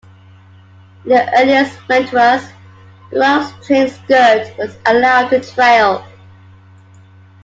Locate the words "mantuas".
1.87-2.51